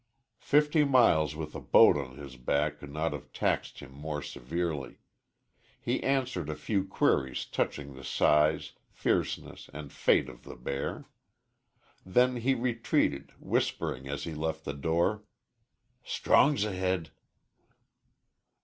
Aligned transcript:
Fifty 0.39 0.83
miles 0.83 1.35
with 1.35 1.53
a 1.53 1.59
boat 1.61 1.95
on 1.95 2.17
his 2.17 2.35
back 2.35 2.79
could 2.79 2.89
not 2.91 3.13
have 3.13 3.31
taxed 3.31 3.81
him 3.81 3.91
more 3.91 4.23
severely. 4.23 4.97
He 5.79 6.01
answered 6.01 6.49
a 6.49 6.55
few 6.55 6.85
queries 6.87 7.45
touching 7.45 7.93
the 7.93 8.03
size, 8.03 8.71
fierceness, 8.89 9.69
and 9.71 9.93
fate 9.93 10.27
of 10.27 10.41
the 10.43 10.55
bear. 10.55 11.05
Then 12.03 12.37
he 12.37 12.55
retreated, 12.55 13.31
whispering 13.39 14.07
as 14.09 14.23
he 14.23 14.33
left 14.33 14.65
the 14.65 14.73
door, 14.73 15.23
"Strong's 16.03 16.63
ahead." 16.65 17.11